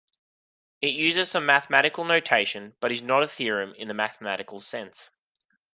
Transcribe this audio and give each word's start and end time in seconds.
It 0.81 0.95
uses 0.95 1.29
some 1.29 1.45
mathematical 1.45 2.05
notation 2.05 2.73
but 2.79 2.91
is 2.91 3.03
not 3.03 3.21
a 3.21 3.27
theorem 3.27 3.75
in 3.77 3.87
the 3.87 3.93
mathematical 3.93 4.59
sense. 4.59 5.11